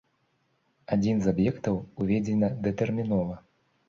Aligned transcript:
Адзін 0.95 1.19
з 1.25 1.29
аб'ектаў 1.31 1.75
уведзены 2.05 2.49
датэрмінова. 2.69 3.37